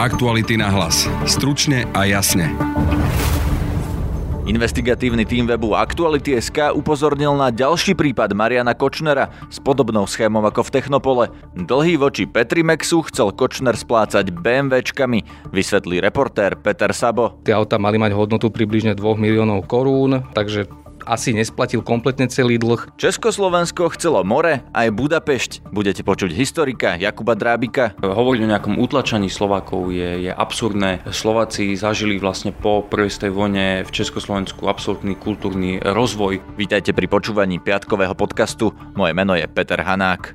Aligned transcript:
Aktuality 0.00 0.56
na 0.56 0.72
hlas. 0.72 1.04
Stručne 1.28 1.84
a 1.92 2.08
jasne. 2.08 2.48
Investigatívny 4.48 5.28
tým 5.28 5.44
webu 5.44 5.76
Aktuality.sk 5.76 6.72
upozornil 6.72 7.36
na 7.36 7.52
ďalší 7.52 7.92
prípad 7.92 8.32
Mariana 8.32 8.72
Kočnera 8.72 9.28
s 9.52 9.60
podobnou 9.60 10.08
schémou 10.08 10.40
ako 10.40 10.64
v 10.64 10.72
Technopole. 10.72 11.24
Dlhý 11.52 12.00
voči 12.00 12.24
Petrimexu 12.24 13.04
chcel 13.12 13.28
Kočner 13.36 13.76
splácať 13.76 14.32
BMWčkami, 14.32 15.52
vysvetlí 15.52 16.00
reportér 16.00 16.56
Peter 16.56 16.96
Sabo. 16.96 17.36
Tie 17.44 17.52
auta 17.52 17.76
mali 17.76 18.00
mať 18.00 18.16
hodnotu 18.16 18.48
približne 18.48 18.96
2 18.96 19.04
miliónov 19.20 19.68
korún, 19.68 20.24
takže 20.32 20.64
asi 21.06 21.36
nesplatil 21.36 21.84
kompletne 21.84 22.26
celý 22.28 22.58
dlh. 22.58 22.96
Československo 22.98 23.92
chcelo 23.94 24.24
more, 24.26 24.66
aj 24.74 24.88
Budapešť. 24.90 25.70
Budete 25.70 26.02
počuť 26.02 26.32
historika 26.34 26.98
Jakuba 26.98 27.38
Drábika. 27.38 27.94
Hovoriť 28.00 28.40
o 28.44 28.50
nejakom 28.50 28.74
utlačaní 28.80 29.28
Slovákov 29.28 29.92
je, 29.94 30.28
je 30.28 30.32
absurdné. 30.32 31.06
Slováci 31.12 31.76
zažili 31.78 32.18
vlastne 32.18 32.50
po 32.50 32.82
prvej 32.82 33.12
stej 33.12 33.30
vojne 33.30 33.86
v 33.86 33.90
Československu 33.92 34.66
absolútny 34.66 35.14
kultúrny 35.14 35.78
rozvoj. 35.84 36.42
Vítajte 36.56 36.96
pri 36.96 37.06
počúvaní 37.06 37.62
piatkového 37.62 38.16
podcastu. 38.16 38.72
Moje 38.96 39.12
meno 39.14 39.36
je 39.36 39.46
Peter 39.46 39.78
Hanák. 39.84 40.32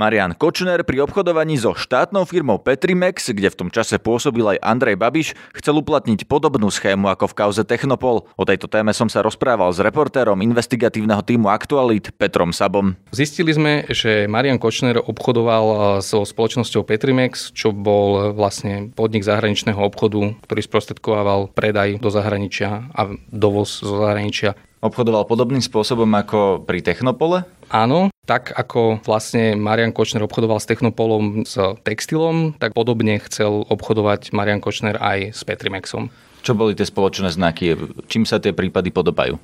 Marian 0.00 0.32
Kočner 0.32 0.80
pri 0.80 1.04
obchodovaní 1.04 1.60
so 1.60 1.76
štátnou 1.76 2.24
firmou 2.24 2.56
Petrimex, 2.56 3.36
kde 3.36 3.52
v 3.52 3.58
tom 3.60 3.68
čase 3.68 4.00
pôsobil 4.00 4.56
aj 4.56 4.64
Andrej 4.64 4.96
Babiš, 4.96 5.36
chcel 5.52 5.76
uplatniť 5.76 6.24
podobnú 6.24 6.72
schému 6.72 7.12
ako 7.12 7.28
v 7.28 7.36
kauze 7.36 7.68
Technopol. 7.68 8.24
O 8.40 8.48
tejto 8.48 8.64
téme 8.64 8.96
som 8.96 9.12
sa 9.12 9.20
rozprával 9.20 9.68
s 9.68 9.84
reportérom 9.84 10.40
investigatívneho 10.40 11.20
týmu 11.20 11.52
Aktualit 11.52 12.16
Petrom 12.16 12.56
Sabom. 12.56 12.96
Zistili 13.12 13.52
sme, 13.52 13.84
že 13.92 14.24
Marian 14.24 14.56
Kočner 14.56 15.04
obchodoval 15.04 15.66
e, 15.68 15.76
so 16.00 16.24
spoločnosťou 16.24 16.80
Petrimex, 16.88 17.52
čo 17.52 17.76
bol 17.76 18.32
vlastne 18.32 18.88
podnik 18.96 19.20
zahraničného 19.20 19.84
obchodu, 19.84 20.32
ktorý 20.48 20.64
sprostredkovával 20.64 21.52
predaj 21.52 22.00
do 22.00 22.08
zahraničia 22.08 22.88
a 22.96 23.12
dovoz 23.28 23.84
zo 23.84 24.00
zahraničia 24.00 24.56
obchodoval 24.80 25.28
podobným 25.28 25.60
spôsobom 25.60 26.08
ako 26.16 26.64
pri 26.64 26.80
Technopole? 26.80 27.44
Áno, 27.70 28.10
tak 28.26 28.50
ako 28.56 29.04
vlastne 29.04 29.54
Marian 29.54 29.94
Kočner 29.94 30.24
obchodoval 30.24 30.58
s 30.58 30.68
Technopolom 30.68 31.46
s 31.46 31.54
textilom, 31.86 32.56
tak 32.56 32.74
podobne 32.74 33.20
chcel 33.22 33.62
obchodovať 33.68 34.32
Marian 34.34 34.58
Kočner 34.58 34.98
aj 34.98 35.36
s 35.36 35.40
Petrimexom. 35.46 36.08
Čo 36.40 36.56
boli 36.56 36.72
tie 36.72 36.88
spoločné 36.88 37.28
znaky? 37.30 37.76
Čím 38.08 38.24
sa 38.24 38.40
tie 38.40 38.56
prípady 38.56 38.88
podobajú? 38.88 39.36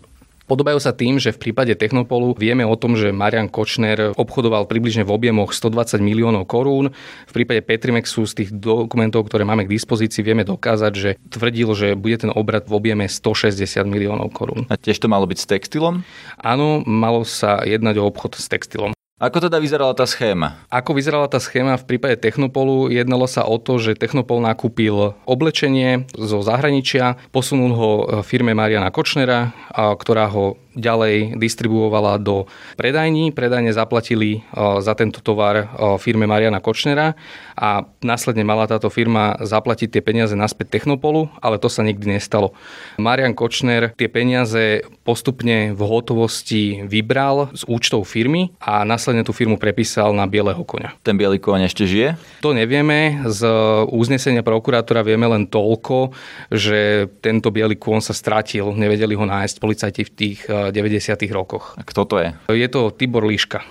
Podobajú 0.47 0.79
sa 0.79 0.95
tým, 0.95 1.19
že 1.19 1.35
v 1.35 1.51
prípade 1.51 1.75
Technopolu 1.75 2.39
vieme 2.39 2.63
o 2.63 2.79
tom, 2.79 2.95
že 2.95 3.11
Marian 3.11 3.51
Kočner 3.51 4.15
obchodoval 4.15 4.71
približne 4.71 5.03
v 5.03 5.11
objemoch 5.11 5.51
120 5.51 5.99
miliónov 5.99 6.47
korún. 6.47 6.95
V 7.27 7.33
prípade 7.35 7.67
Petrimexu 7.67 8.23
z 8.31 8.33
tých 8.43 8.51
dokumentov, 8.55 9.27
ktoré 9.27 9.43
máme 9.43 9.67
k 9.67 9.75
dispozícii, 9.75 10.23
vieme 10.23 10.47
dokázať, 10.47 10.93
že 10.95 11.11
tvrdil, 11.35 11.69
že 11.75 11.89
bude 11.99 12.17
ten 12.23 12.31
obrad 12.31 12.71
v 12.71 12.79
objeme 12.79 13.11
160 13.11 13.59
miliónov 13.91 14.31
korún. 14.31 14.71
A 14.71 14.79
tiež 14.79 15.03
to 15.03 15.11
malo 15.11 15.27
byť 15.27 15.39
s 15.43 15.47
textilom? 15.51 16.07
Áno, 16.39 16.87
malo 16.87 17.27
sa 17.27 17.67
jednať 17.67 17.99
o 17.99 18.07
obchod 18.07 18.39
s 18.39 18.47
textilom. 18.47 18.96
Ako 19.17 19.41
teda 19.41 19.57
vyzerala 19.57 19.97
tá 19.97 20.05
schéma? 20.05 20.61
Ako 20.69 20.93
vyzerala 20.93 21.25
tá 21.25 21.41
schéma 21.41 21.81
v 21.81 21.89
prípade 21.89 22.21
Technopolu? 22.21 22.93
Jednalo 22.93 23.25
sa 23.25 23.49
o 23.49 23.57
to, 23.57 23.81
že 23.81 23.97
Technopol 23.97 24.45
nakúpil 24.45 25.17
oblečenie 25.25 26.05
zo 26.13 26.45
zahraničia, 26.45 27.17
posunul 27.33 27.73
ho 27.73 27.91
firme 28.21 28.53
Mariana 28.53 28.93
Kočnera, 28.93 29.57
ktorá 29.73 30.29
ho 30.29 30.61
ďalej 30.77 31.41
distribuovala 31.41 32.21
do 32.21 32.45
predajní. 32.77 33.33
Predajne 33.33 33.73
zaplatili 33.73 34.45
za 34.55 34.93
tento 34.93 35.25
tovar 35.25 35.73
firme 35.99 36.29
Mariana 36.29 36.61
Kočnera 36.61 37.17
a 37.57 37.89
následne 38.05 38.45
mala 38.45 38.69
táto 38.69 38.93
firma 38.93 39.41
zaplatiť 39.41 39.89
tie 39.89 40.03
peniaze 40.05 40.37
naspäť 40.37 40.77
Technopolu, 40.77 41.33
ale 41.41 41.57
to 41.57 41.73
sa 41.73 41.81
nikdy 41.81 42.21
nestalo. 42.21 42.53
Marian 43.01 43.33
Kočner 43.33 43.97
tie 43.97 44.13
peniaze 44.13 44.85
postupne 45.03 45.73
v 45.73 45.81
hotovosti 45.81 46.85
vybral 46.85 47.49
z 47.57 47.65
účtov 47.65 48.05
firmy 48.05 48.53
a 48.61 48.85
následne 48.85 49.25
tú 49.25 49.33
firmu 49.33 49.57
prepísal 49.57 50.13
na 50.13 50.29
bieleho 50.29 50.61
konia. 50.69 50.93
Ten 51.01 51.17
biely 51.17 51.41
koň 51.41 51.73
ešte 51.73 51.89
žije? 51.89 52.21
To 52.45 52.53
nevieme. 52.53 53.25
Z 53.25 53.49
uznesenia 53.89 54.45
prokurátora 54.45 55.01
vieme 55.01 55.25
len 55.25 55.49
toľko, 55.49 56.13
že 56.53 57.09
tento 57.25 57.49
biely 57.49 57.79
kôň 57.79 58.05
sa 58.05 58.13
stratil. 58.13 58.75
Nevedeli 58.77 59.17
ho 59.17 59.25
nájsť 59.25 59.57
policajti 59.57 60.03
v 60.05 60.11
tých 60.13 60.41
90. 60.71 61.19
rokoch. 61.31 61.75
A 61.77 61.83
kto 61.83 62.03
to 62.07 62.17
je? 62.23 62.29
Je 62.51 62.69
to 62.71 62.95
Tibor 62.95 63.27
Líška. 63.27 63.67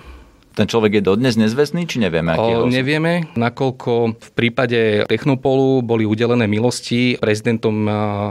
Ten 0.56 0.72
človek 0.72 0.98
je 0.98 1.04
dodnes 1.04 1.36
nezvestný, 1.36 1.84
či 1.84 2.00
nevieme? 2.00 2.32
Aký 2.32 2.56
o, 2.56 2.72
nevieme, 2.72 3.28
nakoľko 3.36 4.16
v 4.16 4.30
prípade 4.40 5.04
Technopolu 5.04 5.84
boli 5.84 6.08
udelené 6.08 6.48
milosti 6.48 7.20
prezidentom 7.20 7.76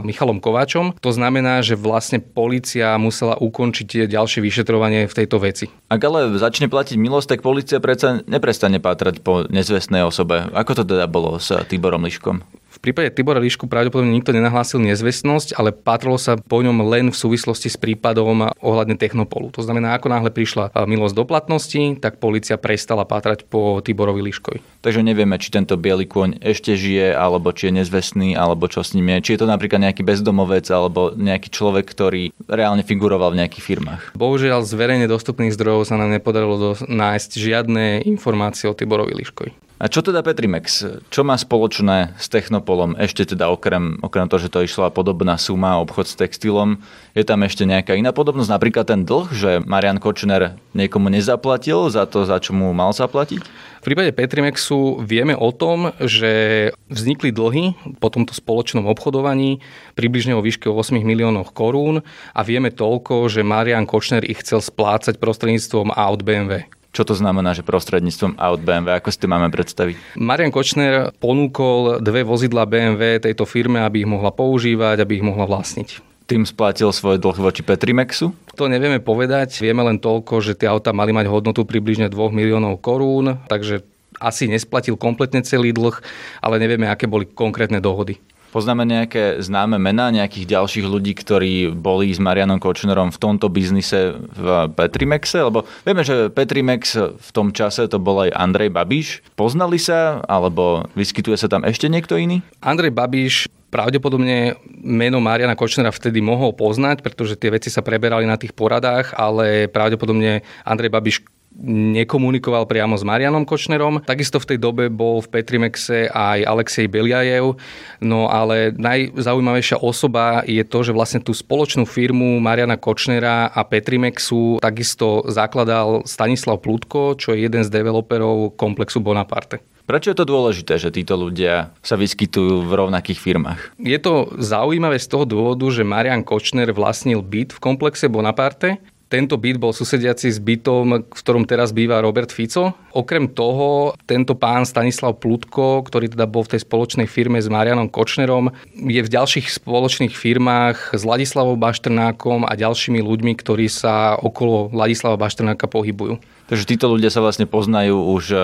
Michalom 0.01 0.41
Kováčom. 0.41 0.97
To 1.05 1.13
znamená, 1.13 1.61
že 1.61 1.77
vlastne 1.77 2.17
policia 2.17 2.97
musela 2.97 3.37
ukončiť 3.37 4.09
ďalšie 4.09 4.41
vyšetrovanie 4.41 5.05
v 5.05 5.13
tejto 5.13 5.37
veci. 5.37 5.69
Ak 5.85 6.01
ale 6.01 6.33
začne 6.41 6.65
platiť 6.65 6.97
milosť, 6.97 7.37
tak 7.37 7.45
policia 7.45 7.77
predsa 7.77 8.25
neprestane 8.25 8.81
pátrať 8.81 9.21
po 9.21 9.45
nezvestnej 9.45 10.01
osobe. 10.01 10.49
Ako 10.49 10.81
to 10.81 10.83
teda 10.83 11.05
bolo 11.05 11.37
s 11.37 11.53
Tiborom 11.69 12.09
Liškom? 12.09 12.41
V 12.75 12.83
prípade 12.83 13.07
Tibora 13.15 13.39
Líšku 13.39 13.71
pravdepodobne 13.71 14.11
nikto 14.11 14.35
nenahlásil 14.35 14.83
nezvestnosť, 14.83 15.55
ale 15.55 15.71
patrilo 15.71 16.19
sa 16.19 16.35
po 16.35 16.59
ňom 16.59 16.83
len 16.91 17.07
v 17.07 17.15
súvislosti 17.15 17.71
s 17.71 17.79
prípadom 17.79 18.51
ohľadne 18.59 18.99
Technopolu. 18.99 19.47
To 19.55 19.63
znamená, 19.63 19.95
ako 19.95 20.11
náhle 20.11 20.27
prišla 20.27 20.75
milosť 20.83 21.15
do 21.15 21.23
platnosti, 21.23 21.81
tak 22.03 22.19
policia 22.19 22.59
prestala 22.59 23.07
pátrať 23.07 23.47
po 23.47 23.79
Tiborovi 23.79 24.19
Líškovi. 24.27 24.74
Takže 24.85 25.01
nevieme, 25.01 25.41
či 25.41 25.49
tento 25.49 25.73
biely 25.81 26.05
kôň 26.05 26.45
ešte 26.45 26.77
žije, 26.77 27.17
alebo 27.17 27.49
či 27.49 27.73
je 27.73 27.81
nezvestný, 27.81 28.37
alebo 28.37 28.69
čo 28.69 28.85
s 28.85 28.93
ním 28.93 29.17
je. 29.17 29.25
Či 29.25 29.31
je 29.33 29.39
to 29.41 29.47
napríklad 29.49 29.81
nejaký 29.81 30.05
bezdomovec, 30.05 30.69
alebo 30.69 31.09
nejaký 31.17 31.49
človek, 31.49 31.89
ktorý 31.89 32.29
reálne 32.45 32.85
figuroval 32.85 33.33
v 33.33 33.41
nejakých 33.41 33.65
firmách. 33.65 34.01
Bohužiaľ, 34.13 34.61
z 34.61 34.77
verejne 34.77 35.09
dostupných 35.09 35.57
zdrojov 35.57 35.89
sa 35.89 35.97
nám 35.97 36.13
nepodarilo 36.13 36.77
nájsť 36.85 37.31
žiadne 37.33 38.05
informácie 38.05 38.69
o 38.69 38.77
Tiborovi 38.77 39.17
Líškovi. 39.17 39.65
A 39.75 39.91
čo 39.91 39.99
teda 39.99 40.23
Petrimex? 40.23 40.87
Čo 41.11 41.27
má 41.27 41.35
spoločné 41.35 42.15
s 42.15 42.31
Technopolom? 42.31 42.95
Ešte 42.95 43.35
teda 43.35 43.51
okrem, 43.51 43.99
okrem 43.99 44.23
toho, 44.31 44.39
že 44.39 44.47
to 44.47 44.63
išla 44.63 44.87
podobná 44.87 45.35
suma, 45.35 45.83
obchod 45.83 46.07
s 46.07 46.15
textilom, 46.15 46.79
je 47.11 47.27
tam 47.27 47.43
ešte 47.43 47.67
nejaká 47.67 47.91
iná 47.91 48.15
podobnosť? 48.15 48.55
Napríklad 48.55 48.87
ten 48.87 49.03
dlh, 49.03 49.27
že 49.35 49.59
Marian 49.67 49.99
Kočner 49.99 50.55
niekomu 50.71 51.11
nezaplatil 51.11 51.91
za 51.91 52.07
to, 52.07 52.23
za 52.23 52.39
čo 52.39 52.55
mu 52.55 52.71
mal 52.71 52.95
zaplatiť? 52.95 53.43
V 53.85 53.93
prípade 53.93 54.17
Petrimexu 54.17 54.97
vieme 55.05 55.37
o 55.37 55.53
tom, 55.53 55.93
že 56.01 56.73
vznikli 56.89 57.29
dlhy 57.29 57.77
po 58.01 58.09
tomto 58.09 58.33
spoločnom 58.33 58.89
obchodovaní 58.89 59.61
približne 59.93 60.33
o 60.33 60.41
výške 60.41 60.65
8 60.65 61.05
miliónov 61.05 61.53
korún 61.53 62.01
a 62.33 62.41
vieme 62.41 62.73
toľko, 62.73 63.29
že 63.29 63.45
Marian 63.45 63.85
Kočner 63.85 64.25
ich 64.25 64.41
chcel 64.41 64.65
splácať 64.65 65.21
prostredníctvom 65.21 65.93
aut 65.93 66.25
BMW. 66.25 66.65
Čo 66.97 67.05
to 67.05 67.13
znamená, 67.13 67.53
že 67.53 67.61
prostredníctvom 67.61 68.41
aut 68.41 68.65
BMW? 68.65 68.97
Ako 68.97 69.13
si 69.13 69.21
to 69.21 69.29
máme 69.29 69.53
predstaviť? 69.53 70.17
Marian 70.17 70.49
Kočner 70.49 71.13
ponúkol 71.21 72.01
dve 72.01 72.25
vozidla 72.25 72.65
BMW 72.65 73.21
tejto 73.21 73.45
firme, 73.45 73.85
aby 73.85 74.01
ich 74.01 74.09
mohla 74.09 74.33
používať, 74.33 74.97
aby 74.97 75.21
ich 75.21 75.27
mohla 75.29 75.45
vlastniť. 75.45 76.14
Tým 76.25 76.41
splatil 76.41 76.89
svoj 76.89 77.21
dlh 77.21 77.37
voči 77.37 77.61
Petrimexu? 77.61 78.33
To 78.57 78.65
nevieme 78.65 78.97
povedať. 78.97 79.61
Vieme 79.61 79.85
len 79.85 80.01
toľko, 80.01 80.41
že 80.41 80.57
tie 80.57 80.65
auta 80.65 80.89
mali 80.89 81.13
mať 81.13 81.29
hodnotu 81.29 81.69
približne 81.69 82.09
2 82.09 82.17
miliónov 82.33 82.81
korún, 82.81 83.37
takže 83.45 83.85
asi 84.17 84.49
nesplatil 84.49 84.97
kompletne 84.97 85.45
celý 85.45 85.69
dlh, 85.69 85.93
ale 86.41 86.57
nevieme, 86.57 86.89
aké 86.89 87.05
boli 87.05 87.29
konkrétne 87.29 87.77
dohody. 87.77 88.17
Poznáme 88.55 88.87
nejaké 88.87 89.43
známe 89.43 89.75
mená 89.75 90.09
nejakých 90.15 90.55
ďalších 90.55 90.87
ľudí, 90.87 91.11
ktorí 91.11 91.75
boli 91.75 92.15
s 92.15 92.23
Marianom 92.23 92.57
Kočnerom 92.57 93.11
v 93.11 93.19
tomto 93.19 93.51
biznise 93.51 94.15
v 94.15 94.71
Petrimexe? 94.71 95.43
Lebo 95.43 95.67
vieme, 95.83 96.07
že 96.07 96.31
Petrimex 96.31 96.95
v 97.19 97.29
tom 97.35 97.51
čase 97.51 97.85
to 97.91 97.99
bol 97.99 98.23
aj 98.23 98.31
Andrej 98.31 98.71
Babiš. 98.71 99.19
Poznali 99.35 99.75
sa, 99.75 100.23
alebo 100.23 100.87
vyskytuje 100.95 101.35
sa 101.35 101.51
tam 101.51 101.67
ešte 101.67 101.91
niekto 101.91 102.15
iný? 102.15 102.39
Andrej 102.63 102.95
Babiš 102.95 103.51
pravdepodobne 103.75 104.55
meno 104.79 105.19
Mariana 105.19 105.59
Kočnera 105.59 105.91
vtedy 105.91 106.23
mohol 106.23 106.55
poznať, 106.55 107.03
pretože 107.03 107.35
tie 107.35 107.51
veci 107.51 107.67
sa 107.67 107.83
preberali 107.83 108.23
na 108.23 108.39
tých 108.39 108.55
poradách, 108.55 109.11
ale 109.19 109.67
pravdepodobne 109.67 110.47
Andrej 110.63 110.95
Babiš 110.95 111.17
nekomunikoval 111.63 112.67
priamo 112.67 112.99
s 112.99 113.07
Marianom 113.07 113.47
Kočnerom. 113.47 114.03
Takisto 114.03 114.43
v 114.43 114.55
tej 114.55 114.57
dobe 114.59 114.91
bol 114.91 115.23
v 115.23 115.31
Petrimexe 115.39 116.11
aj 116.11 116.43
Alexej 116.43 116.91
Beliajev. 116.91 117.55
No 118.03 118.27
ale 118.27 118.75
najzaujímavejšia 118.75 119.79
osoba 119.79 120.43
je 120.43 120.63
to, 120.67 120.83
že 120.83 120.95
vlastne 120.95 121.23
tú 121.23 121.31
spoločnú 121.31 121.87
firmu 121.87 122.43
Mariana 122.43 122.75
Kočnera 122.75 123.47
a 123.47 123.63
Petrimexu 123.63 124.59
takisto 124.59 125.23
zakladal 125.31 126.03
Stanislav 126.03 126.59
Plutko, 126.59 127.15
čo 127.15 127.31
je 127.31 127.47
jeden 127.47 127.63
z 127.63 127.71
developerov 127.71 128.59
komplexu 128.59 128.99
Bonaparte. 128.99 129.74
Prečo 129.85 130.09
je 130.11 130.17
to 130.17 130.25
dôležité, 130.25 130.81
že 130.81 130.89
títo 130.89 131.13
ľudia 131.13 131.69
sa 131.85 131.93
vyskytujú 131.93 132.65
v 132.65 132.71
rovnakých 132.73 133.21
firmách? 133.21 133.59
Je 133.77 133.97
to 134.01 134.33
zaujímavé 134.41 134.97
z 134.97 135.07
toho 135.07 135.29
dôvodu, 135.29 135.69
že 135.69 135.85
Marian 135.85 136.25
Kočner 136.25 136.73
vlastnil 136.73 137.21
byt 137.21 137.53
v 137.53 137.61
komplexe 137.61 138.09
Bonaparte 138.09 138.81
Tento 139.05 139.37
byt 139.37 139.61
bol 139.61 139.69
susediaci 139.69 140.33
s 140.33 140.41
bytom, 140.41 141.05
v 141.05 141.21
ktorom 141.21 141.45
teraz 141.45 141.69
býva 141.69 142.01
Robert 142.01 142.33
Fico. 142.33 142.73
Okrem 142.89 143.29
toho, 143.29 143.93
tento 144.09 144.33
pán 144.33 144.65
Stanislav 144.65 145.21
Plutko, 145.21 145.85
ktorý 145.85 146.09
teda 146.09 146.25
bol 146.25 146.41
v 146.41 146.57
tej 146.57 146.65
spoločnej 146.65 147.05
firme 147.05 147.37
s 147.37 147.45
Marianom 147.45 147.85
Kočnerom, 147.85 148.49
je 148.73 148.97
v 149.05 149.09
ďalších 149.13 149.61
spoločných 149.61 150.09
firmách 150.09 150.97
s 150.97 151.05
Ladislavou 151.05 151.53
Baštrnákom 151.53 152.49
a 152.49 152.57
ďalšími 152.57 152.97
ľuďmi, 152.97 153.37
ktorí 153.37 153.69
sa 153.69 154.17
okolo 154.17 154.73
Ladislava 154.73 155.21
Baštrnáka 155.21 155.69
pohybujú. 155.69 156.17
Takže 156.49 156.65
títo 156.65 156.89
ľudia 156.89 157.13
sa 157.13 157.21
vlastne 157.21 157.45
poznajú 157.45 157.95
už 158.09 158.25
eh, 158.33 158.41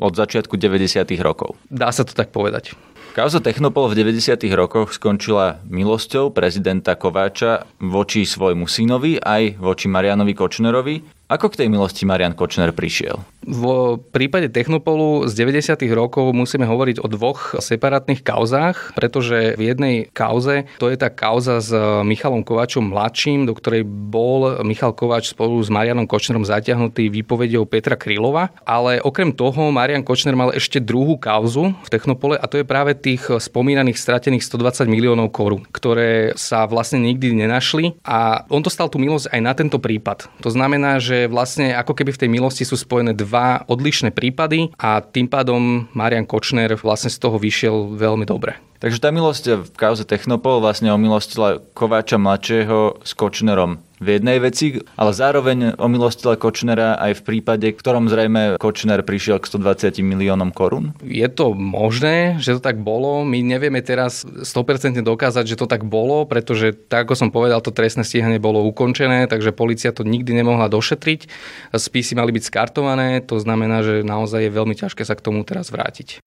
od 0.00 0.16
začiatku 0.16 0.56
90. 0.56 1.04
rokov. 1.20 1.60
Dá 1.68 1.92
sa 1.92 2.02
to 2.02 2.16
tak 2.16 2.32
povedať. 2.32 2.72
Kauza 3.10 3.42
Technopol 3.42 3.90
v 3.90 4.06
90. 4.06 4.46
rokoch 4.54 4.94
skončila 4.94 5.58
milosťou 5.66 6.30
prezidenta 6.30 6.94
Kováča 6.94 7.66
voči 7.82 8.22
svojmu 8.22 8.70
synovi 8.70 9.18
aj 9.18 9.58
voči 9.58 9.90
Marianovi 9.90 10.30
Kočnerovi. 10.30 11.26
Ako 11.26 11.50
k 11.50 11.62
tej 11.62 11.68
milosti 11.74 12.06
Marian 12.06 12.38
Kočner 12.38 12.70
prišiel? 12.70 13.18
V 13.50 13.98
prípade 14.14 14.46
Technopolu 14.46 15.26
z 15.26 15.34
90. 15.34 15.82
rokov 15.90 16.30
musíme 16.30 16.62
hovoriť 16.70 17.02
o 17.02 17.10
dvoch 17.10 17.58
separátnych 17.58 18.22
kauzách, 18.22 18.94
pretože 18.94 19.58
v 19.58 19.74
jednej 19.74 19.94
kauze, 20.14 20.70
to 20.78 20.86
je 20.86 20.94
tá 20.94 21.10
kauza 21.10 21.58
s 21.58 21.74
Michalom 22.06 22.46
Kováčom 22.46 22.94
mladším, 22.94 23.50
do 23.50 23.58
ktorej 23.58 23.82
bol 23.82 24.62
Michal 24.62 24.94
Kováč 24.94 25.34
spolu 25.34 25.58
s 25.58 25.66
Marianom 25.66 26.06
Kočnerom 26.06 26.46
zatiahnutý 26.46 27.10
výpovedou 27.10 27.66
Petra 27.66 27.98
Krylova, 27.98 28.54
ale 28.62 29.02
okrem 29.02 29.34
toho 29.34 29.74
Marian 29.74 30.06
Kočner 30.06 30.38
mal 30.38 30.54
ešte 30.54 30.78
druhú 30.78 31.18
kauzu 31.18 31.74
v 31.74 31.88
Technopole 31.90 32.38
a 32.38 32.46
to 32.46 32.62
je 32.62 32.70
práve 32.70 32.94
tých 32.94 33.34
spomínaných 33.34 33.98
stratených 33.98 34.46
120 34.46 34.86
miliónov 34.86 35.34
korún, 35.34 35.66
ktoré 35.74 36.38
sa 36.38 36.70
vlastne 36.70 37.02
nikdy 37.02 37.34
nenašli 37.34 37.98
a 38.06 38.46
on 38.46 38.62
dostal 38.62 38.86
tú 38.86 39.02
milosť 39.02 39.26
aj 39.34 39.40
na 39.42 39.52
tento 39.58 39.82
prípad. 39.82 40.30
To 40.46 40.54
znamená, 40.54 41.02
že 41.02 41.26
vlastne 41.26 41.74
ako 41.74 41.98
keby 41.98 42.14
v 42.14 42.20
tej 42.22 42.30
milosti 42.30 42.62
sú 42.62 42.78
spojené 42.78 43.10
dva 43.10 43.39
odlišné 43.68 44.14
prípady 44.14 44.72
a 44.76 45.04
tým 45.04 45.26
pádom 45.26 45.90
Marian 45.92 46.24
Kočner 46.24 46.76
vlastne 46.80 47.12
z 47.12 47.18
toho 47.18 47.36
vyšiel 47.36 47.96
veľmi 47.96 48.24
dobre. 48.24 48.56
Takže 48.80 49.02
tá 49.02 49.12
milosť 49.12 49.44
v 49.60 49.68
kauze 49.76 50.08
Technopol 50.08 50.64
vlastne 50.64 50.88
omilostila 50.88 51.60
Kováča 51.76 52.16
mladšieho 52.16 53.04
s 53.04 53.12
Kočnerom 53.12 53.89
v 54.00 54.16
jednej 54.16 54.40
veci, 54.40 54.80
ale 54.96 55.12
zároveň 55.12 55.76
omilostila 55.76 56.40
Kočnera 56.40 56.96
aj 56.96 57.20
v 57.20 57.22
prípade, 57.22 57.68
v 57.68 57.76
ktorom 57.76 58.08
zrejme 58.08 58.56
Kočner 58.56 59.04
prišiel 59.04 59.36
k 59.38 59.52
120 59.52 60.00
miliónom 60.00 60.50
korún? 60.56 60.96
Je 61.04 61.28
to 61.28 61.52
možné, 61.52 62.40
že 62.40 62.56
to 62.56 62.64
tak 62.64 62.80
bolo. 62.80 63.22
My 63.28 63.44
nevieme 63.44 63.84
teraz 63.84 64.24
100% 64.24 65.04
dokázať, 65.04 65.44
že 65.44 65.60
to 65.60 65.68
tak 65.68 65.84
bolo, 65.84 66.24
pretože 66.24 66.72
tak 66.72 67.04
ako 67.04 67.14
som 67.14 67.28
povedal, 67.28 67.60
to 67.60 67.76
trestné 67.76 68.00
stíhanie 68.00 68.40
bolo 68.40 68.64
ukončené, 68.64 69.28
takže 69.28 69.52
policia 69.52 69.92
to 69.92 70.00
nikdy 70.00 70.32
nemohla 70.32 70.72
došetriť. 70.72 71.28
Spisy 71.76 72.16
mali 72.16 72.32
byť 72.32 72.44
skartované, 72.48 73.20
to 73.20 73.36
znamená, 73.36 73.84
že 73.84 74.00
naozaj 74.00 74.48
je 74.48 74.56
veľmi 74.56 74.74
ťažké 74.76 75.04
sa 75.04 75.12
k 75.12 75.24
tomu 75.24 75.44
teraz 75.44 75.68
vrátiť. 75.68 76.24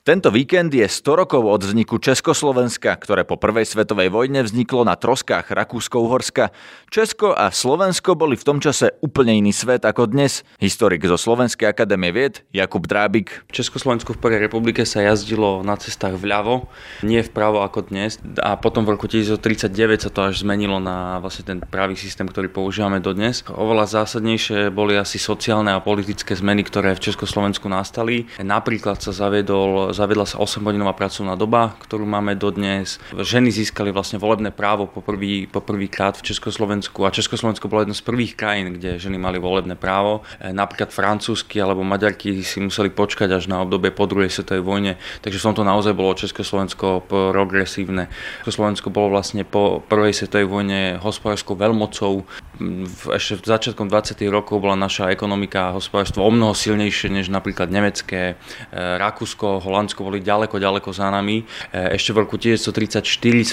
Tento 0.00 0.32
víkend 0.32 0.72
je 0.72 0.88
100 0.88 1.12
rokov 1.12 1.44
od 1.44 1.60
vzniku 1.60 2.00
Československa, 2.00 2.88
ktoré 2.96 3.20
po 3.28 3.36
prvej 3.36 3.68
svetovej 3.68 4.08
vojne 4.08 4.40
vzniklo 4.40 4.80
na 4.80 4.96
troskách 4.96 5.52
Rakúsko-Uhorska. 5.52 6.56
Česko 6.88 7.36
a 7.36 7.52
Slovensko 7.52 8.16
boli 8.16 8.32
v 8.32 8.46
tom 8.48 8.64
čase 8.64 8.96
úplne 9.04 9.36
iný 9.36 9.52
svet 9.52 9.84
ako 9.84 10.08
dnes. 10.08 10.40
Historik 10.56 11.04
zo 11.04 11.20
Slovenskej 11.20 11.68
akadémie 11.68 12.16
vied 12.16 12.48
Jakub 12.48 12.88
Drábik. 12.88 13.44
V 13.52 13.60
Československu 13.60 14.16
v 14.16 14.24
prvej 14.24 14.40
republike 14.48 14.88
sa 14.88 15.04
jazdilo 15.04 15.60
na 15.60 15.76
cestách 15.76 16.16
vľavo, 16.16 16.72
nie 17.04 17.20
vpravo 17.20 17.60
ako 17.60 17.92
dnes. 17.92 18.16
A 18.40 18.56
potom 18.56 18.88
v 18.88 18.96
roku 18.96 19.04
1939 19.04 20.08
sa 20.08 20.08
to 20.08 20.32
až 20.32 20.40
zmenilo 20.40 20.80
na 20.80 21.20
vlastne 21.20 21.44
ten 21.44 21.58
pravý 21.60 22.00
systém, 22.00 22.24
ktorý 22.24 22.48
používame 22.48 23.04
dodnes. 23.04 23.44
Oveľa 23.52 24.00
zásadnejšie 24.00 24.72
boli 24.72 24.96
asi 24.96 25.20
sociálne 25.20 25.76
a 25.76 25.84
politické 25.84 26.32
zmeny, 26.32 26.64
ktoré 26.64 26.96
v 26.96 27.04
Československu 27.04 27.68
nastali. 27.68 28.32
Napríklad 28.40 28.96
sa 28.96 29.12
zaviedol 29.12 29.89
zavedla 29.92 30.26
sa 30.26 30.40
8-hodinová 30.42 30.92
pracovná 30.96 31.34
doba, 31.34 31.74
ktorú 31.82 32.06
máme 32.06 32.34
dodnes. 32.34 32.98
Ženy 33.14 33.50
získali 33.54 33.94
vlastne 33.94 34.18
volebné 34.20 34.50
právo 34.50 34.90
po, 34.90 35.00
prvý, 35.00 35.46
po 35.46 35.64
prvýkrát 35.64 36.18
v 36.18 36.26
Československu 36.30 37.06
a 37.06 37.14
Československo 37.14 37.70
bolo 37.70 37.86
jedno 37.86 37.96
z 37.96 38.04
prvých 38.04 38.36
krajín, 38.36 38.76
kde 38.76 39.00
ženy 39.00 39.16
mali 39.16 39.40
volebné 39.40 39.74
právo. 39.74 40.22
E, 40.38 40.52
napríklad 40.52 40.92
francúzsky 40.92 41.58
alebo 41.58 41.80
maďarky 41.86 42.44
si 42.44 42.60
museli 42.60 42.92
počkať 42.92 43.30
až 43.32 43.48
na 43.50 43.64
obdobie 43.64 43.90
po 43.90 44.04
druhej 44.04 44.30
svetovej 44.30 44.62
vojne, 44.62 44.92
takže 45.24 45.40
som 45.40 45.56
to 45.56 45.64
naozaj 45.64 45.96
bolo 45.96 46.12
Československo 46.12 47.08
progresívne. 47.08 48.12
Československo 48.44 48.92
bolo 48.92 49.16
vlastne 49.16 49.48
po 49.48 49.80
prvej 49.80 50.12
svetovej 50.12 50.46
vojne 50.46 50.80
hospodárskou 51.00 51.56
veľmocou. 51.56 52.28
V, 52.60 53.02
ešte 53.16 53.40
v 53.40 53.44
začiatkom 53.48 53.88
20. 53.88 54.20
rokov 54.28 54.60
bola 54.60 54.76
naša 54.76 55.08
ekonomika 55.08 55.72
a 55.72 55.76
hospodárstvo 55.80 56.20
o 56.20 56.30
mnoho 56.30 56.52
silnejšie 56.52 57.08
než 57.08 57.32
napríklad 57.32 57.72
nemecké, 57.72 58.36
e, 58.36 58.78
Rakúsko, 59.00 59.64
Holandsko 59.64 59.79
Holandsko 59.80 60.04
boli 60.04 60.20
ďaleko, 60.20 60.60
ďaleko 60.60 60.92
za 60.92 61.08
nami. 61.08 61.40
E, 61.72 61.96
ešte 61.96 62.12
v 62.12 62.28
roku 62.28 62.36
1934 62.36 63.00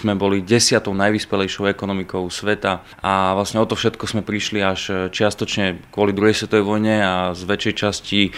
sme 0.04 0.20
boli 0.20 0.44
desiatou 0.44 0.92
najvyspelejšou 0.92 1.72
ekonomikou 1.72 2.28
sveta 2.28 2.84
a 3.00 3.32
vlastne 3.32 3.64
o 3.64 3.66
to 3.66 3.80
všetko 3.80 4.04
sme 4.04 4.28
prišli 4.28 4.60
až 4.60 4.82
e, 4.92 4.94
čiastočne 5.08 5.88
kvôli 5.88 6.12
druhej 6.12 6.36
svetovej 6.36 6.68
vojne 6.68 7.00
a 7.00 7.14
z 7.32 7.48
väčšej 7.48 7.74
časti 7.80 8.20
e, 8.28 8.32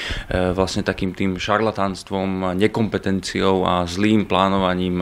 vlastne 0.53 0.85
takým 0.85 1.17
tým 1.17 1.41
šarlatánstvom, 1.41 2.53
nekompetenciou 2.53 3.65
a 3.65 3.89
zlým 3.89 4.29
plánovaním 4.29 5.01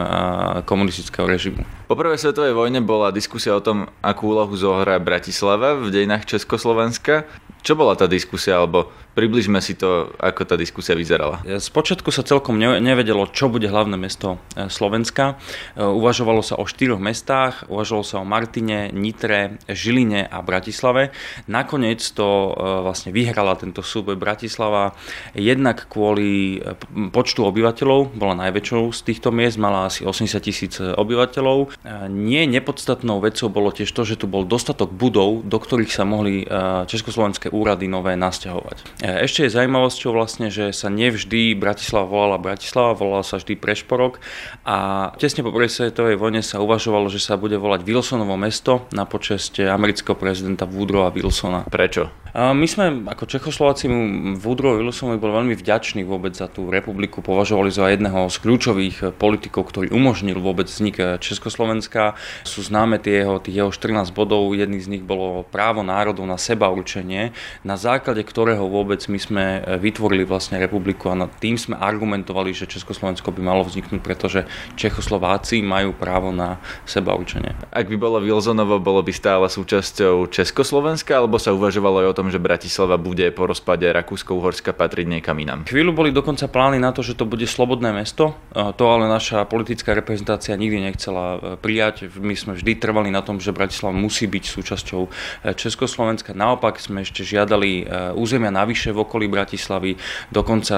komunistického 0.63 1.27
režimu. 1.27 1.67
Po 1.91 1.99
prvej 1.99 2.23
svetovej 2.23 2.55
vojne 2.55 2.79
bola 2.79 3.11
diskusia 3.11 3.51
o 3.51 3.59
tom, 3.59 3.91
akú 3.99 4.31
úlohu 4.31 4.55
zohrá 4.55 4.95
Bratislava 4.95 5.75
v 5.75 5.91
dejinách 5.91 6.23
Československa. 6.23 7.27
Čo 7.67 7.75
bola 7.75 7.99
tá 7.99 8.07
diskusia, 8.07 8.63
alebo 8.63 8.91
približme 9.17 9.57
si 9.65 9.73
to, 9.73 10.13
ako 10.21 10.45
tá 10.45 10.53
diskusia 10.53 10.93
vyzerala. 10.93 11.41
Spočiatku 11.41 12.13
sa 12.13 12.21
celkom 12.21 12.61
nevedelo, 12.61 13.25
čo 13.33 13.49
bude 13.49 13.65
hlavné 13.65 13.97
mesto 13.97 14.37
e, 14.53 14.69
Slovenska. 14.69 15.41
E, 15.73 15.81
uvažovalo 15.81 16.45
sa 16.45 16.61
o 16.61 16.69
štyroch 16.69 17.01
mestách, 17.01 17.65
uvažovalo 17.65 18.05
sa 18.05 18.21
o 18.21 18.29
Martine, 18.29 18.93
Nitre, 18.93 19.57
Žiline 19.65 20.29
a 20.29 20.37
Bratislave. 20.45 21.09
Nakoniec 21.49 22.05
to 22.13 22.53
e, 22.53 22.85
vlastne 22.85 23.09
vyhrala 23.09 23.57
tento 23.57 23.81
súboj 23.81 24.21
Bratislava 24.21 24.93
jednak 25.33 25.89
kvôli 25.89 26.61
počtu 27.09 27.41
obyvateľov, 27.41 28.13
bola 28.13 28.37
najväčšou 28.45 28.93
z 28.93 28.99
týchto 29.01 29.33
miest, 29.33 29.57
mala 29.57 29.89
asi 29.89 30.05
80 30.05 30.37
tisíc 30.43 30.77
obyvateľov. 30.77 31.73
Nie 32.11 32.45
nepodstatnou 32.45 33.17
vecou 33.23 33.49
bolo 33.49 33.73
tiež 33.73 33.89
to, 33.89 34.05
že 34.05 34.19
tu 34.19 34.29
bol 34.29 34.43
dostatok 34.45 34.91
budov, 34.91 35.47
do 35.47 35.57
ktorých 35.57 35.89
sa 35.89 36.03
mohli 36.03 36.43
československé 36.85 37.49
úrady 37.49 37.87
nové 37.87 38.19
nasťahovať. 38.19 39.06
E, 39.07 39.23
ešte 39.23 39.47
je 39.47 39.55
zaujímavosťou 39.55 40.11
vlastne, 40.11 40.51
že 40.51 40.75
sa 40.75 40.91
nevždy 40.91 41.55
Bratislava 41.55 42.11
volala 42.11 42.35
Bratislava, 42.35 42.91
volala 42.91 43.23
sa 43.23 43.39
vždy 43.39 43.55
Prešporok 43.55 44.19
a 44.67 45.09
tesne 45.15 45.47
po 45.47 45.55
prvej 45.55 45.71
svetovej 45.71 46.19
vojne 46.19 46.43
sa 46.43 46.59
uvažovalo, 46.59 47.07
že 47.07 47.23
sa 47.23 47.39
bude 47.39 47.55
volať 47.55 47.87
Wilsonovo 47.87 48.35
mesto 48.35 48.83
na 48.91 49.07
počest 49.07 49.55
amerického 49.63 50.19
prezidenta 50.19 50.67
Woodrowa 50.67 51.15
Wilsona. 51.15 51.63
Prečo? 51.71 52.27
My 52.37 52.69
sme 52.69 53.07
ako 53.09 53.25
Čechoslováci 53.25 53.89
Woodrow 54.37 54.77
Wilsonovi 54.77 55.17
bol 55.17 55.33
veľmi 55.33 55.57
vďační 55.57 56.05
vôbec 56.05 56.37
za 56.37 56.45
tú 56.45 56.69
republiku, 56.69 57.25
považovali 57.25 57.73
za 57.73 57.89
jedného 57.89 58.29
z 58.29 58.37
kľúčových 58.37 58.97
politikov, 59.17 59.73
ktorý 59.73 59.89
umožnil 59.89 60.37
vôbec 60.37 60.69
vznik 60.69 61.17
Československa. 61.17 62.13
Sú 62.45 62.61
známe 62.61 63.01
tie 63.01 63.25
jeho, 63.25 63.41
tých 63.41 63.65
jeho 63.65 63.71
14 63.73 64.13
bodov, 64.13 64.53
jedný 64.53 64.77
z 64.77 64.85
nich 64.85 65.01
bolo 65.01 65.49
právo 65.49 65.81
národov 65.81 66.29
na 66.29 66.37
seba 66.37 66.69
určenie, 66.69 67.33
na 67.65 67.73
základe 67.73 68.21
ktorého 68.21 68.69
vôbec 68.69 68.96
my 69.05 69.19
sme 69.21 69.45
vytvorili 69.77 70.25
vlastne 70.25 70.57
republiku 70.57 71.13
a 71.13 71.19
nad 71.19 71.29
tým 71.37 71.61
sme 71.61 71.77
argumentovali, 71.77 72.57
že 72.57 72.65
Československo 72.65 73.29
by 73.29 73.41
malo 73.45 73.61
vzniknúť, 73.61 74.01
pretože 74.01 74.49
Čechoslováci 74.73 75.61
majú 75.61 75.93
právo 75.93 76.33
na 76.33 76.57
seba 76.89 77.13
určenie. 77.13 77.53
Ak 77.69 77.85
by 77.85 77.97
bolo 78.01 78.17
Wilsonovo, 78.17 78.81
bolo 78.81 79.05
by 79.05 79.13
stále 79.13 79.45
súčasťou 79.45 80.31
Československa, 80.33 81.21
alebo 81.21 81.37
sa 81.37 81.53
uvažovalo 81.53 82.01
aj 82.01 82.07
o 82.09 82.17
tom, 82.17 82.27
že 82.33 82.41
Bratislava 82.41 82.97
bude 82.97 83.29
po 83.35 83.45
rozpade 83.45 83.85
Rakúsko-Uhorska 83.85 84.73
patriť 84.73 85.05
niekam 85.05 85.37
inám. 85.37 85.69
Chvíľu 85.69 85.93
boli 85.93 86.09
dokonca 86.09 86.49
plány 86.49 86.81
na 86.81 86.95
to, 86.95 87.05
že 87.05 87.13
to 87.13 87.27
bude 87.27 87.43
slobodné 87.45 87.91
mesto. 87.91 88.33
To 88.55 88.83
ale 88.87 89.11
naša 89.11 89.43
politická 89.43 89.91
reprezentácia 89.91 90.55
nikdy 90.55 90.79
nechcela 90.79 91.25
e, 91.35 91.39
prijať. 91.59 92.07
My 92.15 92.33
sme 92.37 92.55
vždy 92.55 92.79
trvali 92.79 93.11
na 93.11 93.19
tom, 93.19 93.43
že 93.43 93.51
Bratislava 93.51 93.91
musí 93.91 94.29
byť 94.29 94.43
súčasťou 94.47 95.01
e, 95.03 95.09
Československa. 95.51 96.31
Naopak 96.31 96.79
sme 96.79 97.03
ešte 97.03 97.27
žiadali 97.27 97.83
e, 97.83 98.13
územia 98.15 98.53
navyše 98.53 98.86
v 98.91 99.03
okolí 99.03 99.25
Bratislavy. 99.27 99.99
Dokonca 100.31 100.77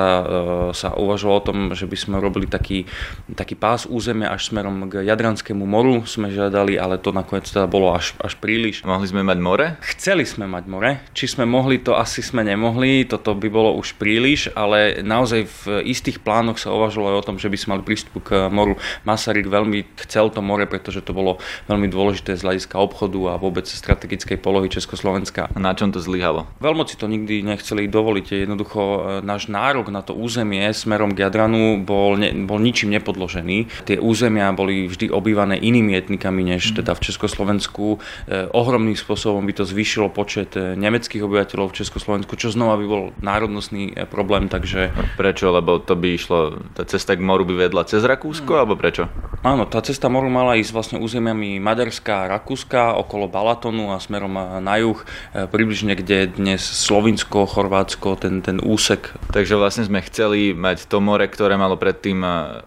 sa 0.73 0.89
uvažovalo 0.95 1.37
o 1.39 1.45
tom, 1.45 1.57
že 1.73 1.85
by 1.85 1.97
sme 1.97 2.15
robili 2.17 2.45
taký, 2.45 2.85
taký 3.33 3.55
pás 3.55 3.85
územia 3.85 4.31
až 4.33 4.51
smerom 4.51 4.89
k 4.89 5.05
Jadranskému 5.05 5.65
moru. 5.65 6.03
Sme 6.05 6.33
žiadali, 6.33 6.77
ale 6.79 7.01
to 7.01 7.11
nakoniec 7.15 7.49
teda 7.49 7.69
bolo 7.69 7.93
až, 7.93 8.13
až 8.21 8.37
príliš. 8.37 8.81
Mohli 8.85 9.07
sme 9.09 9.21
mať 9.25 9.37
more? 9.39 9.67
Chceli 9.95 10.23
sme 10.25 10.45
mať 10.49 10.63
more. 10.65 10.91
Či 11.13 11.37
sme 11.37 11.45
mohli, 11.49 11.81
to 11.81 11.97
asi 11.97 12.21
sme 12.21 12.45
nemohli, 12.45 13.05
toto 13.05 13.33
by 13.35 13.47
bolo 13.49 13.75
už 13.77 13.97
príliš, 13.99 14.51
ale 14.53 15.01
naozaj 15.01 15.41
v 15.45 15.63
istých 15.89 16.21
plánoch 16.21 16.61
sa 16.61 16.73
uvažovalo 16.73 17.15
aj 17.15 17.19
o 17.21 17.27
tom, 17.33 17.37
že 17.37 17.49
by 17.49 17.57
sme 17.57 17.69
mali 17.77 17.83
prístup 17.85 18.21
k 18.25 18.49
moru. 18.49 18.75
Masaryk 19.05 19.47
veľmi 19.47 19.85
chcel 20.05 20.29
to 20.33 20.41
more, 20.41 20.65
pretože 20.65 21.01
to 21.05 21.13
bolo 21.13 21.37
veľmi 21.69 21.87
dôležité 21.89 22.35
z 22.35 22.45
hľadiska 22.45 22.75
obchodu 22.77 23.35
a 23.35 23.41
vôbec 23.41 23.65
strategickej 23.65 24.37
polohy 24.41 24.69
Československa. 24.69 25.49
A 25.53 25.57
na 25.57 25.73
čom 25.77 25.93
to 25.93 26.01
zlyhalo? 26.01 26.49
Veľmoci 26.59 26.97
to 26.97 27.05
nikdy 27.07 27.41
nechceli 27.41 27.87
dovoliť. 27.99 28.47
Jednoducho 28.47 28.81
e, 28.81 28.99
náš 29.27 29.51
nárok 29.51 29.91
na 29.91 29.99
to 29.99 30.15
územie 30.15 30.63
smerom 30.71 31.11
k 31.11 31.27
Jadranu 31.27 31.83
bol, 31.83 32.15
ne, 32.15 32.31
bol 32.47 32.63
ničím 32.63 32.95
nepodložený. 32.95 33.83
Tie 33.83 33.99
územia 33.99 34.55
boli 34.55 34.87
vždy 34.87 35.11
obývané 35.11 35.59
inými 35.59 35.99
etnikami 35.99 36.55
než 36.55 36.71
mhm. 36.71 36.75
teda 36.83 36.91
v 36.95 37.03
Československu. 37.03 37.85
E, 37.91 38.47
ohromným 38.55 38.95
spôsobom 38.95 39.43
by 39.43 39.53
to 39.59 39.67
zvýšilo 39.67 40.07
počet 40.15 40.55
e, 40.55 40.79
nemeckých 40.79 41.19
obyvateľov 41.19 41.75
v 41.75 41.77
Československu, 41.83 42.39
čo 42.39 42.55
znova 42.55 42.79
by 42.79 42.85
bol 42.87 43.03
národnostný 43.19 44.07
problém, 44.07 44.47
takže... 44.47 44.95
Prečo? 45.19 45.51
Lebo 45.51 45.81
to 45.83 45.99
by 45.99 46.15
išlo, 46.15 46.63
tá 46.77 46.87
cesta 46.87 47.17
k 47.17 47.21
moru 47.25 47.43
by 47.43 47.67
vedla 47.67 47.83
cez 47.83 48.05
Rakúsko, 48.05 48.55
hmm. 48.55 48.61
alebo 48.61 48.79
prečo? 48.79 49.11
Áno, 49.43 49.67
tá 49.67 49.83
cesta 49.83 50.07
moru 50.07 50.31
mala 50.31 50.55
ísť 50.55 50.71
vlastne 50.71 50.97
územiami 51.01 51.59
Maďarska 51.59 52.27
a 52.27 52.29
Rakúska, 52.39 52.95
okolo 52.99 53.27
Balatonu 53.27 53.91
a 53.91 53.97
smerom 53.99 54.61
na 54.63 54.75
juh, 54.79 54.99
približne 55.31 55.95
kde 55.95 56.29
dnes 56.29 56.61
Slovinsko, 56.61 57.47
Chorvátsko, 57.47 57.78
ten, 58.19 58.41
ten 58.41 58.57
úsek. 58.59 59.13
Takže 59.31 59.55
vlastne 59.55 59.87
sme 59.87 60.03
chceli 60.03 60.51
mať 60.57 60.89
to 60.89 60.99
more, 60.99 61.23
ktoré 61.23 61.55
malo 61.55 61.79
predtým 61.79 62.23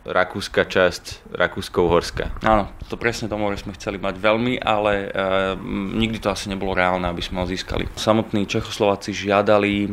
rakúska 0.07 0.64
časť, 0.64 1.33
Rakúsko-Horská. 1.33 2.45
Áno, 2.45 2.69
to 2.92 3.00
presne 3.00 3.26
to 3.26 3.40
more 3.40 3.57
sme 3.57 3.73
chceli 3.73 3.97
mať 3.97 4.21
veľmi, 4.21 4.61
ale 4.61 5.09
e, 5.09 5.57
nikdy 5.97 6.21
to 6.21 6.28
asi 6.28 6.52
nebolo 6.52 6.76
reálne, 6.76 7.09
aby 7.09 7.25
sme 7.25 7.40
ho 7.40 7.47
získali. 7.49 7.88
Samotní 7.97 8.45
Čechoslováci 8.45 9.16
žiadali 9.16 9.73
e, 9.85 9.88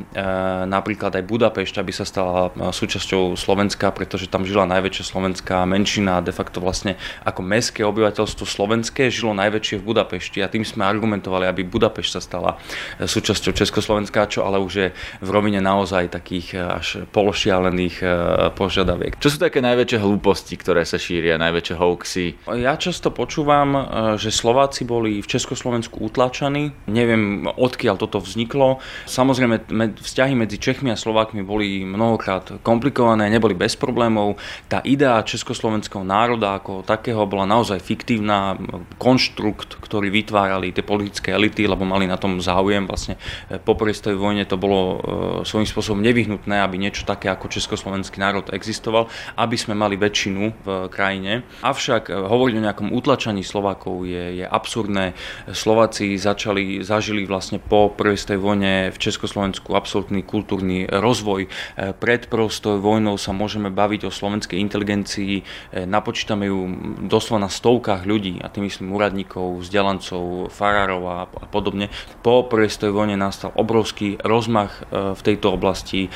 napríklad 0.67 1.15
aj 1.15 1.23
Budapešť, 1.23 1.79
aby 1.79 1.91
sa 1.95 2.03
stala 2.03 2.51
súčasťou 2.51 3.39
Slovenska, 3.39 3.88
pretože 3.95 4.27
tam 4.27 4.43
žila 4.43 4.67
najväčšia 4.67 5.05
slovenská 5.07 5.63
menšina, 5.63 6.19
de 6.19 6.35
facto 6.35 6.59
vlastne 6.59 6.99
ako 7.23 7.39
mestské 7.39 7.88
obyvateľstvo 7.88 8.43
slovenské 8.43 9.07
žilo 9.07 9.31
najväčšie 9.31 9.79
v 9.79 9.88
Budapešti 9.95 10.43
a 10.43 10.51
tým 10.51 10.67
sme 10.67 10.83
argumentovali, 10.83 11.47
aby 11.47 11.63
Budapešť 11.63 12.11
sa 12.11 12.21
stala 12.21 12.51
súčasťou 12.99 13.55
Československa, 13.55 14.27
čo 14.27 14.43
ale 14.43 14.59
už 14.59 14.73
je 14.75 14.88
v 15.22 15.30
rovine 15.30 15.60
naozaj 15.60 16.13
takých 16.13 16.48
e, 16.54 16.58
až 16.62 16.88
pološialených 17.10 17.96
e, 18.01 18.08
požiadaviek. 18.54 19.18
Čo 19.18 19.36
sú 19.36 19.38
také 19.38 19.60
najväčšie 19.62 20.00
hlúposti, 20.00 20.56
ktoré 20.58 20.86
sa 20.86 20.98
šíria, 20.98 21.42
najväčšie 21.42 21.75
hoaxy? 21.75 22.25
Ja 22.58 22.78
často 22.80 23.13
počúvam, 23.13 23.70
e, 23.75 23.82
že 24.22 24.34
Slováci 24.34 24.88
boli 24.88 25.20
v 25.20 25.28
Československu 25.28 26.00
utlačaní. 26.01 26.72
Neviem, 26.89 27.46
odkiaľ 27.46 27.96
toto 28.00 28.24
vzniklo. 28.24 28.82
Samozrejme, 29.06 29.70
vzťahy 30.00 30.34
medzi 30.34 30.58
Čechmi 30.58 30.89
a 30.94 30.98
Slovákmi 30.98 31.44
boli 31.44 31.84
mnohokrát 31.84 32.63
komplikované, 32.66 33.28
neboli 33.30 33.54
bez 33.54 33.75
problémov. 33.75 34.39
Tá 34.72 34.82
idea 34.86 35.22
československého 35.22 36.01
národa 36.01 36.58
ako 36.58 36.82
takého 36.88 37.25
bola 37.30 37.46
naozaj 37.46 37.82
fiktívna, 37.84 38.58
konštrukt, 38.98 39.78
ktorý 39.80 40.10
vytvárali 40.10 40.74
tie 40.74 40.86
politické 40.86 41.36
elity, 41.36 41.68
lebo 41.68 41.84
mali 41.86 42.10
na 42.10 42.18
tom 42.18 42.42
záujem. 42.42 42.88
Vlastne 42.88 43.16
po 43.63 43.75
prvej 43.75 44.16
vojne 44.16 44.46
to 44.48 44.56
bolo 44.56 44.99
svojím 45.44 45.68
spôsobom 45.68 46.01
nevyhnutné, 46.03 46.62
aby 46.62 46.79
niečo 46.79 47.08
také 47.08 47.32
ako 47.32 47.51
československý 47.51 48.20
národ 48.20 48.51
existoval, 48.51 49.08
aby 49.36 49.56
sme 49.56 49.75
mali 49.75 49.96
väčšinu 49.96 50.41
v 50.63 50.68
krajine. 50.91 51.44
Avšak 51.63 52.12
hovoriť 52.12 52.53
o 52.60 52.65
nejakom 52.65 52.89
utlačaní 52.91 53.41
Slovákov 53.44 54.06
je, 54.06 54.44
je 54.44 54.46
absurdné. 54.46 55.13
Slováci 55.51 56.15
začali, 56.20 56.82
zažili 56.84 57.25
vlastne 57.25 57.58
po 57.60 57.91
prvej 57.94 58.18
tej 58.20 58.39
vojne 58.39 58.91
v 58.91 58.98
Československu 58.98 59.74
absolútny 59.74 60.22
kultúrny 60.25 60.89
rozvoj. 60.89 61.46
E, 61.46 61.50
pred 61.96 62.27
prvou 62.27 62.51
vojnou 62.77 63.15
sa 63.15 63.32
môžeme 63.32 63.72
baviť 63.72 64.10
o 64.10 64.12
slovenskej 64.12 64.58
inteligencii, 64.60 65.34
e, 65.39 65.44
napočítame 65.86 66.50
ju 66.50 66.60
doslova 67.06 67.48
na 67.48 67.50
stovkách 67.51 68.03
ľudí, 68.03 68.41
a 68.44 68.51
tým 68.51 68.68
myslím 68.68 68.91
úradníkov, 68.94 69.63
vzdelancov, 69.63 70.51
farárov 70.51 71.01
a, 71.08 71.18
a 71.25 71.46
podobne. 71.48 71.89
Po 72.25 72.44
prvej 72.46 72.70
tej 72.70 72.91
vojne 72.94 73.18
nastal 73.18 73.51
obrovský 73.56 74.22
rozmach 74.22 74.86
e, 74.88 74.88
v 74.91 75.22
tejto 75.22 75.53
oblasti. 75.53 76.10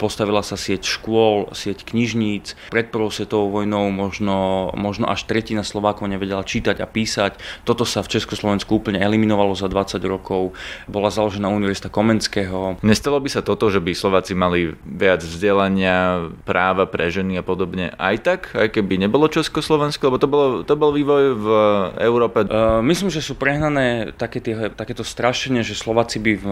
Postavila 0.00 0.40
sa 0.40 0.56
sieť 0.56 0.84
škôl, 0.84 1.52
sieť 1.52 1.84
knižníc. 1.84 2.56
Pred 2.72 2.88
prvou 2.92 3.12
svetovou 3.12 3.62
vojnou 3.62 3.92
možno, 3.92 4.70
možno 4.74 5.06
až 5.08 5.24
tretina 5.28 5.62
Slovákov 5.62 6.08
nevedela 6.08 6.44
čítať 6.44 6.80
a 6.80 6.86
písať. 6.88 7.36
Toto 7.68 7.84
sa 7.84 8.00
v 8.00 8.16
Československu 8.18 8.72
úplne 8.72 9.02
eliminovalo 9.02 9.52
za 9.52 9.68
20 9.68 10.00
rokov. 10.06 10.56
Bola 10.88 11.12
založená 11.12 11.52
Univerzita 11.52 11.92
Komenského. 11.92 12.80
Nestalo 12.80 13.20
by 13.20 13.28
sa 13.28 13.42
toto, 13.44 13.68
že 13.68 13.82
by 13.82 13.92
Slováci 13.92 14.32
mali 14.32 14.72
viac 14.86 15.20
vzdelania, 15.20 16.30
práva 16.46 16.88
pre 16.88 17.12
ženy 17.12 17.40
a 17.40 17.44
podobne 17.44 17.92
aj 17.98 18.16
tak, 18.22 18.40
aj 18.56 18.72
keby 18.72 18.96
nebolo 18.96 19.28
Československo, 19.28 20.08
lebo 20.08 20.18
to, 20.18 20.28
bolo, 20.30 20.46
to 20.64 20.74
bol 20.78 20.90
vývoj 20.94 21.24
v 21.36 21.46
Európe? 22.00 22.46
Uh, 22.46 22.80
myslím, 22.86 23.12
že 23.12 23.20
sú 23.20 23.36
prehnané 23.36 24.16
také 24.16 24.40
tie, 24.40 24.72
takéto 24.72 25.04
strašenie, 25.04 25.60
že 25.60 25.76
Slováci 25.76 26.22
by 26.22 26.32
v 26.38 26.46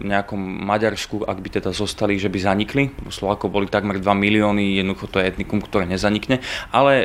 nejakom 0.00 0.38
Maďarsku, 0.40 0.93
ak 1.28 1.38
by 1.38 1.48
teda 1.60 1.70
zostali, 1.70 2.16
že 2.16 2.32
by 2.32 2.38
zanikli. 2.40 2.90
Slovákov 3.12 3.52
boli 3.52 3.66
takmer 3.68 4.00
2 4.00 4.06
milióny, 4.06 4.80
jednoducho 4.80 5.10
to 5.10 5.20
je 5.20 5.28
etnikum, 5.28 5.60
ktoré 5.60 5.84
nezanikne, 5.84 6.40
ale 6.72 7.04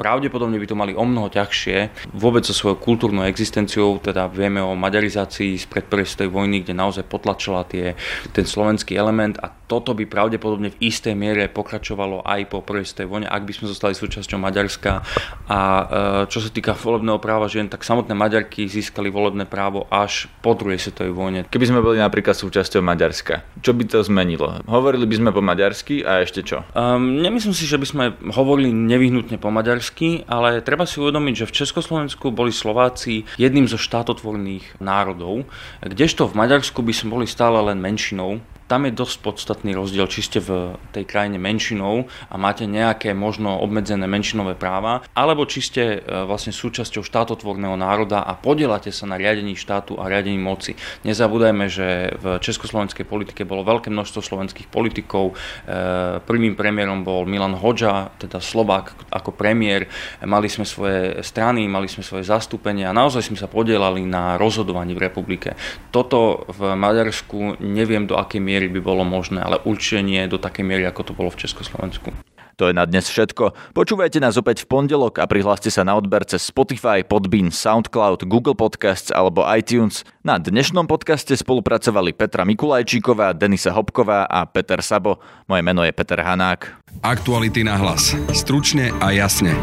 pravdepodobne 0.00 0.56
by 0.56 0.66
to 0.66 0.76
mali 0.78 0.92
o 0.96 1.04
mnoho 1.04 1.28
ťažšie 1.28 2.10
vôbec 2.16 2.42
so 2.48 2.56
svojou 2.56 2.80
kultúrnou 2.80 3.28
existenciou, 3.28 4.00
teda 4.00 4.26
vieme 4.32 4.64
o 4.64 4.72
maďarizácii 4.74 5.60
z 5.60 5.66
predprvej 5.68 6.32
vojny, 6.32 6.64
kde 6.64 6.72
naozaj 6.72 7.04
potlačila 7.06 7.68
tie, 7.68 7.92
ten 8.32 8.48
slovenský 8.48 8.96
element 8.96 9.36
a 9.42 9.59
toto 9.70 9.94
by 9.94 10.10
pravdepodobne 10.10 10.74
v 10.74 10.80
istej 10.82 11.14
miere 11.14 11.46
pokračovalo 11.46 12.26
aj 12.26 12.50
po 12.50 12.58
prvej 12.58 13.06
vojne, 13.06 13.30
ak 13.30 13.46
by 13.46 13.52
sme 13.54 13.70
zostali 13.70 13.94
súčasťou 13.94 14.42
Maďarska. 14.42 15.06
A 15.46 15.60
e, 15.62 15.84
čo 16.26 16.42
sa 16.42 16.50
týka 16.50 16.74
volebného 16.74 17.22
práva 17.22 17.46
žien, 17.46 17.70
tak 17.70 17.86
samotné 17.86 18.18
Maďarky 18.18 18.66
získali 18.66 19.14
volebné 19.14 19.46
právo 19.46 19.86
až 19.86 20.26
po 20.42 20.58
druhej 20.58 20.82
svetovej 20.82 21.14
vojne. 21.14 21.40
Keby 21.46 21.70
sme 21.70 21.84
boli 21.84 22.02
napríklad 22.02 22.34
súčasťou 22.34 22.82
Maďarska, 22.82 23.46
čo 23.62 23.70
by 23.70 23.86
to 23.86 24.02
zmenilo? 24.02 24.58
Hovorili 24.66 25.06
by 25.06 25.14
sme 25.22 25.30
po 25.30 25.44
maďarsky 25.44 26.02
a 26.02 26.24
ešte 26.24 26.42
čo? 26.42 26.66
Um, 26.74 27.22
nemyslím 27.22 27.54
si, 27.54 27.68
že 27.68 27.78
by 27.78 27.86
sme 27.86 28.04
hovorili 28.34 28.74
nevyhnutne 28.74 29.38
po 29.38 29.52
maďarsky, 29.52 30.26
ale 30.26 30.64
treba 30.64 30.88
si 30.88 30.98
uvedomiť, 30.98 31.46
že 31.46 31.48
v 31.48 31.56
Československu 31.62 32.32
boli 32.32 32.50
Slováci 32.50 33.28
jedným 33.36 33.68
zo 33.68 33.76
štátotvorných 33.76 34.80
národov, 34.80 35.46
kdežto 35.84 36.26
v 36.26 36.34
Maďarsku 36.40 36.80
by 36.80 36.92
sme 36.96 37.20
boli 37.20 37.26
stále 37.28 37.60
len 37.60 37.78
menšinou 37.78 38.40
tam 38.70 38.86
je 38.86 38.94
dosť 38.94 39.16
podstatný 39.26 39.74
rozdiel, 39.74 40.06
či 40.06 40.22
ste 40.22 40.38
v 40.38 40.78
tej 40.94 41.02
krajine 41.02 41.42
menšinou 41.42 42.06
a 42.30 42.38
máte 42.38 42.70
nejaké 42.70 43.10
možno 43.18 43.58
obmedzené 43.58 44.06
menšinové 44.06 44.54
práva, 44.54 45.02
alebo 45.10 45.42
či 45.42 45.58
ste 45.58 45.82
e, 45.98 45.98
vlastne 46.06 46.54
súčasťou 46.54 47.02
štátotvorného 47.02 47.74
národa 47.74 48.22
a 48.22 48.38
podielate 48.38 48.94
sa 48.94 49.10
na 49.10 49.18
riadení 49.18 49.58
štátu 49.58 49.98
a 49.98 50.06
riadení 50.06 50.38
moci. 50.38 50.78
Nezabúdajme, 51.02 51.66
že 51.66 52.14
v 52.14 52.38
československej 52.38 53.02
politike 53.10 53.42
bolo 53.42 53.66
veľké 53.66 53.90
množstvo 53.90 54.22
slovenských 54.22 54.70
politikov. 54.70 55.34
E, 55.34 56.22
prvým 56.22 56.54
premiérom 56.54 57.02
bol 57.02 57.26
Milan 57.26 57.58
Hoďa, 57.58 58.14
teda 58.22 58.38
Slovák 58.38 59.10
ako 59.10 59.34
premiér. 59.34 59.90
Mali 60.22 60.46
sme 60.46 60.62
svoje 60.62 61.18
strany, 61.26 61.66
mali 61.66 61.90
sme 61.90 62.06
svoje 62.06 62.22
zastúpenie 62.22 62.86
a 62.86 62.94
naozaj 62.94 63.26
sme 63.26 63.34
sa 63.34 63.50
podielali 63.50 64.06
na 64.06 64.38
rozhodovaní 64.38 64.94
v 64.94 65.10
republike. 65.10 65.58
Toto 65.90 66.46
v 66.46 66.78
Maďarsku 66.78 67.58
neviem 67.58 68.06
do 68.06 68.14
akej 68.14 68.38
miery 68.38 68.59
miery 68.60 68.76
by 68.76 68.84
bolo 68.84 69.08
možné, 69.08 69.40
ale 69.40 69.56
určite 69.64 70.04
nie 70.04 70.20
do 70.28 70.36
takej 70.36 70.68
miery, 70.68 70.84
ako 70.84 71.08
to 71.08 71.12
bolo 71.16 71.32
v 71.32 71.40
Československu. 71.40 72.12
To 72.60 72.68
je 72.68 72.76
na 72.76 72.84
dnes 72.84 73.08
všetko. 73.08 73.72
Počúvajte 73.72 74.20
nás 74.20 74.36
opäť 74.36 74.68
v 74.68 74.76
pondelok 74.76 75.16
a 75.16 75.24
prihláste 75.24 75.72
sa 75.72 75.80
na 75.80 75.96
odber 75.96 76.20
cez 76.28 76.44
Spotify, 76.44 77.00
Podbean, 77.00 77.48
Soundcloud, 77.48 78.28
Google 78.28 78.52
Podcasts 78.52 79.08
alebo 79.08 79.48
iTunes. 79.48 80.04
Na 80.20 80.36
dnešnom 80.36 80.84
podcaste 80.84 81.32
spolupracovali 81.40 82.12
Petra 82.12 82.44
Mikulajčíková, 82.44 83.32
Denisa 83.32 83.72
Hopková 83.72 84.28
a 84.28 84.44
Peter 84.44 84.84
Sabo. 84.84 85.24
Moje 85.48 85.64
meno 85.64 85.80
je 85.88 85.92
Peter 85.96 86.20
Hanák. 86.20 86.68
Aktuality 87.00 87.64
na 87.64 87.80
hlas. 87.80 88.12
Stručne 88.36 88.92
a 89.00 89.08
jasne. 89.08 89.56